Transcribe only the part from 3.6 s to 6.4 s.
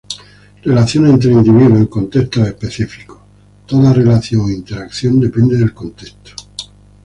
toda relación o interacción depende del contexto.